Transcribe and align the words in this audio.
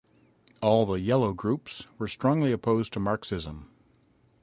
All 0.63 0.87
the 0.87 0.99
"Yellow" 0.99 1.31
groups 1.31 1.85
were 1.99 2.07
strongly 2.07 2.51
opposed 2.51 2.91
to 2.93 2.99
Marxism. 2.99 3.69